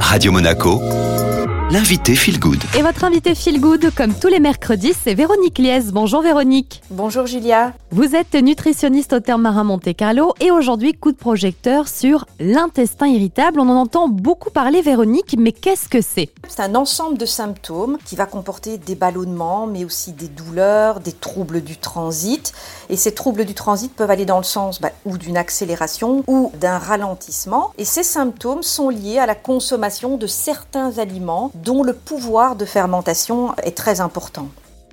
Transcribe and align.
Radio 0.00 0.32
Monaco, 0.32 0.80
l'invité 1.70 2.14
Feel 2.14 2.38
Good. 2.38 2.62
Et 2.78 2.82
votre 2.82 3.04
invité 3.04 3.34
Feel 3.34 3.60
Good, 3.60 3.90
comme 3.94 4.14
tous 4.14 4.28
les 4.28 4.40
mercredis, 4.40 4.94
c'est 4.94 5.14
Véronique 5.14 5.58
Liès. 5.58 5.92
Bonjour 5.92 6.22
Véronique. 6.22 6.82
Bonjour 6.90 7.26
Julia. 7.26 7.72
Vous 7.92 8.16
êtes 8.16 8.34
nutritionniste 8.34 9.12
au 9.12 9.20
terme 9.20 9.42
marin 9.42 9.62
Monte 9.62 9.94
Carlo 9.94 10.34
et 10.40 10.50
aujourd'hui 10.50 10.92
coup 10.92 11.12
de 11.12 11.16
projecteur 11.16 11.86
sur 11.86 12.26
l'intestin 12.40 13.06
irritable. 13.06 13.60
On 13.60 13.68
en 13.68 13.76
entend 13.76 14.08
beaucoup 14.08 14.50
parler 14.50 14.82
Véronique, 14.82 15.36
mais 15.38 15.52
qu'est-ce 15.52 15.88
que 15.88 16.00
c'est? 16.00 16.28
C'est 16.48 16.62
un 16.62 16.74
ensemble 16.74 17.16
de 17.16 17.24
symptômes 17.26 17.96
qui 18.04 18.16
va 18.16 18.26
comporter 18.26 18.76
des 18.76 18.96
ballonnements, 18.96 19.68
mais 19.68 19.84
aussi 19.84 20.12
des 20.12 20.26
douleurs, 20.26 20.98
des 20.98 21.12
troubles 21.12 21.60
du 21.60 21.76
transit. 21.76 22.52
Et 22.90 22.96
ces 22.96 23.14
troubles 23.14 23.44
du 23.44 23.54
transit 23.54 23.94
peuvent 23.94 24.10
aller 24.10 24.26
dans 24.26 24.38
le 24.38 24.44
sens 24.44 24.80
bah, 24.80 24.90
ou 25.04 25.16
d'une 25.16 25.36
accélération 25.36 26.24
ou 26.26 26.50
d'un 26.60 26.78
ralentissement. 26.78 27.70
Et 27.78 27.84
ces 27.84 28.02
symptômes 28.02 28.64
sont 28.64 28.88
liés 28.88 29.20
à 29.20 29.26
la 29.26 29.36
consommation 29.36 30.16
de 30.16 30.26
certains 30.26 30.98
aliments 30.98 31.52
dont 31.54 31.84
le 31.84 31.92
pouvoir 31.92 32.56
de 32.56 32.64
fermentation 32.64 33.54
est 33.62 33.76
très 33.76 34.00
important. 34.00 34.48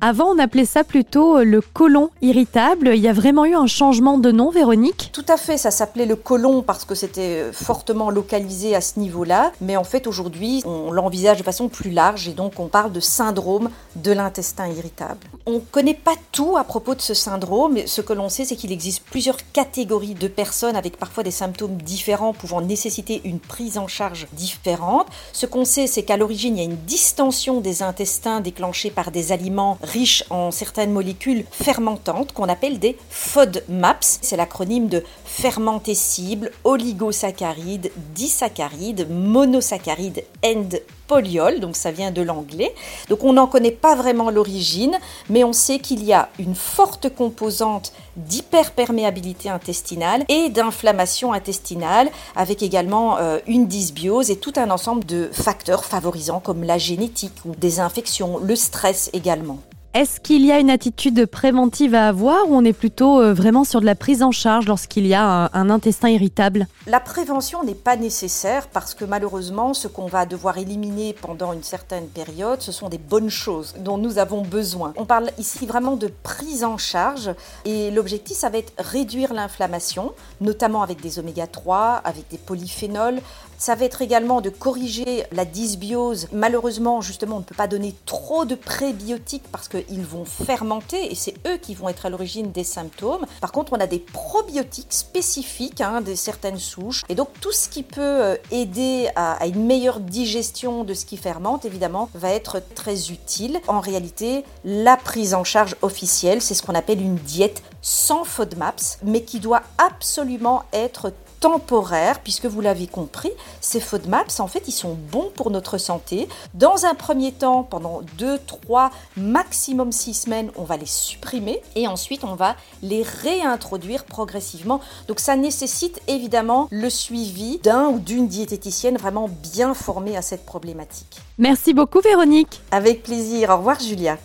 Avant, 0.06 0.26
on 0.36 0.38
appelait 0.38 0.66
ça 0.66 0.84
plutôt 0.84 1.38
euh, 1.38 1.46
le 1.46 1.62
côlon 1.62 2.10
irritable. 2.22 2.92
Il 2.94 3.00
y 3.00 3.08
a 3.08 3.14
vraiment 3.14 3.46
eu 3.46 3.56
un 3.56 3.68
changement 3.68 4.18
de 4.18 4.34
nom, 4.34 4.50
Véronique? 4.50 5.12
Tout 5.14 5.24
à 5.30 5.38
fait, 5.38 5.58
ça 5.58 5.72
s'appelait 5.72 6.06
le 6.06 6.18
côlon 6.18 6.62
parce 6.62 6.84
que 6.84 6.94
c'était 6.94 7.40
euh, 7.40 7.54
fortement 7.54 8.10
localisé 8.10 8.76
à 8.76 8.82
ce 8.82 9.00
niveau-là. 9.00 9.54
Mais 9.62 9.78
en 9.78 9.86
fait, 9.86 10.06
aujourd'hui, 10.06 10.62
on 10.66 10.92
l'envisage 10.92 11.38
de 11.38 11.44
façon 11.44 11.70
plus 11.70 11.92
large 11.92 12.28
et 12.28 12.34
donc 12.34 12.60
on 12.60 12.68
parle 12.68 12.92
de 12.92 13.00
syndrome 13.00 13.70
de 13.96 14.12
l'intestin 14.12 14.68
irritable. 14.68 15.26
On 15.46 15.56
ne 15.56 15.60
connaît 15.60 15.94
pas 15.94 16.16
tout 16.32 16.56
à 16.56 16.64
propos 16.64 16.96
de 16.96 17.02
ce 17.02 17.14
syndrome. 17.14 17.86
Ce 17.86 18.00
que 18.00 18.14
l'on 18.14 18.30
sait, 18.30 18.46
c'est 18.46 18.56
qu'il 18.56 18.72
existe 18.72 19.04
plusieurs 19.04 19.36
catégories 19.52 20.14
de 20.14 20.30
personnes 20.30 20.78
avec 20.78 20.96
parfois 20.96 21.22
des 21.22 21.32
symptômes 21.32 21.76
différents 21.76 22.32
pouvant 22.32 22.62
nécessiter 22.62 23.20
une 23.26 23.42
prise 23.42 23.78
en 23.78 23.90
charge 23.90 24.28
différente. 24.32 25.08
Ce 25.34 25.46
qu'on 25.46 25.66
sait, 25.66 25.86
c'est 25.86 26.04
qu'à 26.04 26.16
l'origine, 26.16 26.56
il 26.56 26.60
y 26.60 26.62
a 26.62 26.70
une 26.70 26.78
distension 26.86 27.60
des 27.60 27.84
intestins 27.84 28.40
déclenchée 28.40 28.90
par 28.90 29.12
des 29.12 29.34
aliments 29.34 29.78
riches 29.84 30.24
en 30.30 30.50
certaines 30.50 30.94
molécules 30.94 31.44
fermentantes 31.52 32.32
qu'on 32.32 32.48
appelle 32.48 32.80
des 32.80 32.98
FODMAPs. 33.10 34.20
C'est 34.22 34.38
l'acronyme 34.38 34.88
de 34.88 35.04
fermentescibles, 35.26 36.52
oligosaccharides, 36.64 37.92
disaccharides, 38.16 39.10
monosaccharides, 39.10 40.24
end 40.46 40.70
poliol, 41.08 41.60
donc 41.60 41.76
ça 41.76 41.92
vient 41.92 42.12
de 42.12 42.22
l'anglais. 42.22 42.74
Donc 43.10 43.24
on 43.24 43.34
n'en 43.34 43.48
connaît 43.48 43.72
pas 43.72 43.96
vraiment 43.96 44.30
l'origine, 44.30 44.98
mais 45.34 45.44
on 45.44 45.52
sait 45.52 45.80
qu'il 45.80 46.04
y 46.04 46.14
a 46.14 46.30
une 46.38 46.54
forte 46.54 47.10
composante 47.10 47.92
d'hyperperméabilité 48.18 49.50
intestinale 49.50 50.24
et 50.30 50.50
d'inflammation 50.50 51.34
intestinale, 51.34 52.12
avec 52.36 52.62
également 52.62 53.18
euh, 53.18 53.40
une 53.48 53.66
dysbiose 53.66 54.30
et 54.30 54.36
tout 54.36 54.54
un 54.58 54.70
ensemble 54.70 55.04
de 55.06 55.32
facteurs 55.34 55.86
favorisants 55.86 56.40
comme 56.40 56.64
la 56.64 56.78
génétique 56.78 57.34
ou 57.46 57.56
des 57.56 57.80
infections, 57.80 58.38
le 58.38 58.56
stress 58.56 59.10
également. 59.14 59.58
Est-ce 59.96 60.20
qu'il 60.20 60.44
y 60.44 60.52
a 60.52 60.58
une 60.58 60.72
attitude 60.72 61.28
préventive 61.28 61.94
à 61.94 62.08
avoir 62.08 62.50
ou 62.50 62.56
on 62.56 62.66
est 62.66 62.74
plutôt 62.74 63.22
euh, 63.22 63.32
vraiment 63.32 63.64
sur 63.64 63.80
de 63.80 63.86
la 63.86 63.94
prise 63.94 64.24
en 64.24 64.32
charge 64.32 64.66
lorsqu'il 64.66 65.06
y 65.06 65.14
a 65.14 65.52
un, 65.54 65.70
intestin 65.70 66.10
irritable? 66.10 66.66
La 66.88 67.00
prévention 67.00 67.64
n'est 67.64 67.76
pas 67.76 67.96
nécessaire 67.96 68.70
parce 68.70 68.96
que 68.96 69.06
malheureusement, 69.06 69.76
ce 69.76 69.88
qu'on 69.88 70.08
va 70.08 70.26
devoir 70.26 70.58
éliminer 70.58 71.14
pendant 71.14 71.54
une 71.54 71.62
certaine 71.62 72.08
période, 72.08 72.60
ce 72.60 72.72
sont 72.72 72.90
des 72.90 72.98
bonnes 72.98 73.30
choses 73.30 73.76
dont 73.82 74.00
nous 74.00 74.18
avons 74.18 74.42
besoin. 74.42 74.94
On 74.98 75.06
parle 75.06 75.30
ici 75.38 75.68
vraiment 75.68 75.96
de 75.96 76.12
prise 76.24 76.64
en 76.64 76.80
charge 76.80 77.30
et 77.64 77.92
l'objectif, 77.92 78.36
ça 78.36 78.50
va 78.50 78.58
être 78.58 78.74
réduire 78.80 79.32
l'inflammation, 79.32 80.14
notamment 80.42 80.82
avec 80.82 81.02
des 81.02 81.20
oméga 81.20 81.46
3, 81.46 82.02
avec 82.04 82.28
des 82.32 82.40
polyphénols. 82.40 83.22
Ça 83.60 83.76
va 83.76 83.86
être 83.86 84.02
également 84.02 84.42
de 84.42 84.50
corriger 84.50 85.24
la 85.32 85.46
dysbiose. 85.46 86.28
Malheureusement, 86.34 87.00
justement, 87.00 87.36
on 87.38 87.40
ne 87.40 87.46
peut 87.46 87.56
pas 87.56 87.68
donner 87.68 87.94
trop 88.08 88.44
de 88.44 88.56
prébiotiques 88.56 89.44
parce 89.52 89.70
qu'ils 89.84 90.06
vont 90.06 90.26
fermenter 90.26 91.12
et 91.12 91.16
c'est 91.16 91.36
eux 91.48 91.58
qui 91.58 91.76
vont 91.76 91.90
être 91.90 92.06
à 92.06 92.10
l'origine 92.10 92.52
des 92.52 92.64
symptômes. 92.64 93.26
Par 93.42 93.52
contre, 93.52 93.74
on 93.74 93.80
a 93.80 93.88
des 93.88 94.00
probiotiques 94.00 94.94
spécifiques 94.94 95.82
hein, 95.82 96.02
de 96.02 96.16
certaines 96.16 96.60
souches. 96.60 97.04
Et 97.10 97.16
donc, 97.16 97.30
tout 97.42 97.52
ce 97.52 97.70
qui 97.70 97.84
peut 97.84 98.02
euh, 98.02 98.36
aider 98.52 99.10
à, 99.16 99.34
à 99.34 99.48
une 99.48 99.66
meilleure 99.66 100.00
digestion 100.00 100.84
de 100.84 100.94
ce 100.94 101.06
qui 101.06 101.18
fermente, 101.18 101.66
évidemment, 101.66 102.10
va 102.14 102.30
être 102.30 102.62
très 102.76 103.12
utile. 103.12 103.60
En 103.68 103.80
réalité, 103.80 104.44
la 104.64 104.98
prise 104.98 105.34
en 105.34 105.44
charge 105.44 105.76
officielle, 105.82 106.42
c'est 106.42 106.54
ce 106.54 106.64
qu'on 106.64 106.76
appelle 106.76 107.02
une 107.02 107.16
diète 107.16 107.64
sans 107.82 108.24
FODMAPs, 108.24 109.00
mais 109.04 109.24
qui 109.24 109.40
doit 109.40 109.64
absolument 109.78 110.64
être 110.72 111.12
temporaire, 111.44 112.22
puisque 112.22 112.46
vous 112.46 112.62
l'avez 112.62 112.88
compris, 112.88 113.32
ces 113.60 113.82
FODMAPs, 113.82 114.40
en 114.40 114.48
fait, 114.48 114.64
ils 114.70 114.72
sont 114.72 114.98
bons 115.12 115.30
pour 115.36 115.52
notre 115.52 115.78
santé. 115.78 116.30
Dans 116.54 116.86
un 116.86 116.96
premier 116.96 117.34
temps, 117.34 117.64
pendant 117.64 118.00
2, 118.18 118.40
3, 118.48 118.92
maximum 119.18 119.92
6 119.92 120.14
semaines, 120.14 120.52
on 120.56 120.64
va 120.64 120.78
les 120.78 120.86
supprimer 120.86 121.62
et 121.76 121.86
ensuite 121.86 122.24
on 122.24 122.36
va 122.36 122.56
les 122.82 123.04
réintroduire 123.04 124.06
progressivement. 124.06 124.80
Donc 125.10 125.20
ça 125.20 125.36
nécessite 125.36 126.00
évidemment 126.08 126.70
le 126.72 126.90
suivi 126.90 127.58
d'un 127.58 127.88
ou 127.88 128.00
d'une 128.00 128.30
diététicienne 128.30 128.96
vraiment 128.96 129.28
bien 129.28 129.74
formée 129.74 130.16
à 130.16 130.22
cette 130.22 130.46
problématique. 130.46 131.18
Merci 131.38 131.74
beaucoup 131.74 132.00
Véronique. 132.00 132.62
Avec 132.72 133.04
plaisir. 133.04 133.50
Au 133.50 133.58
revoir 133.58 133.82
Julia. 133.82 134.18